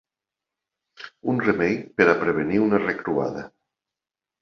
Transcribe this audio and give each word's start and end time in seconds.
Un 1.35 1.43
remei 1.45 1.77
per 2.01 2.09
a 2.09 2.19
prevenir 2.25 2.61
una 2.67 2.83
recruada. 2.89 3.49